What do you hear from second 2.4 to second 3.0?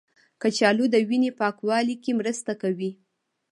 کوي.